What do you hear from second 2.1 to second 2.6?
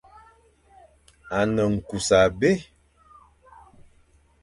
abé.